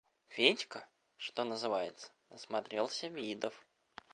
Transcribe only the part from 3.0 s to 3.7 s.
видов.